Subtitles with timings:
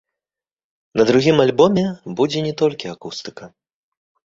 [1.01, 1.85] На другім альбоме
[2.23, 3.43] будзе не толькі акустыка.